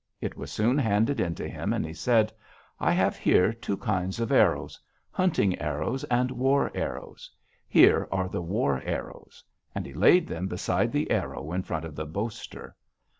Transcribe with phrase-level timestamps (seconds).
[0.19, 2.33] It was soon handed in to him, and he said:
[2.79, 4.79] 'I have here two kinds of arrows:
[5.11, 7.29] hunting arrows and war arrows.
[7.67, 9.43] Here are the war arrows.'
[9.75, 12.75] And he laid them beside the arrow in front of the boaster.